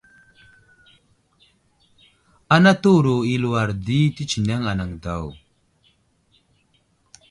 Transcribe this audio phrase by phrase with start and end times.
[2.55, 5.25] Ana təwuro i aluwar di tətsineŋ anaŋ daw.